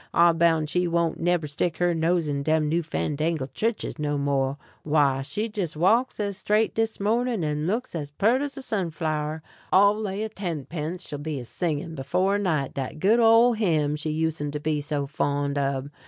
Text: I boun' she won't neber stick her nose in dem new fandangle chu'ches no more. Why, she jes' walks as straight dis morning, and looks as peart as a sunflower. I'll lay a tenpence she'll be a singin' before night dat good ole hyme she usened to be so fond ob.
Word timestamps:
I 0.15 0.31
boun' 0.31 0.65
she 0.65 0.87
won't 0.87 1.19
neber 1.19 1.45
stick 1.45 1.77
her 1.77 1.93
nose 1.93 2.27
in 2.27 2.41
dem 2.41 2.67
new 2.67 2.81
fandangle 2.81 3.49
chu'ches 3.53 3.99
no 3.99 4.17
more. 4.17 4.57
Why, 4.81 5.21
she 5.21 5.47
jes' 5.55 5.75
walks 5.77 6.19
as 6.19 6.37
straight 6.37 6.73
dis 6.73 6.99
morning, 6.99 7.43
and 7.43 7.67
looks 7.67 7.93
as 7.93 8.09
peart 8.09 8.41
as 8.41 8.57
a 8.57 8.63
sunflower. 8.63 9.43
I'll 9.71 9.93
lay 9.95 10.23
a 10.23 10.29
tenpence 10.29 11.07
she'll 11.07 11.19
be 11.19 11.39
a 11.39 11.45
singin' 11.45 11.93
before 11.93 12.39
night 12.39 12.73
dat 12.73 12.97
good 12.99 13.19
ole 13.19 13.53
hyme 13.53 13.95
she 13.95 14.09
usened 14.09 14.53
to 14.53 14.59
be 14.59 14.81
so 14.81 15.05
fond 15.05 15.59
ob. 15.59 15.91